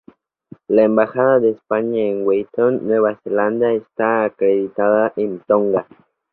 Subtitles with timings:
[0.67, 5.85] La Embajada de España en Wellington, Nueva Zelanda, está acreditada en Tonga.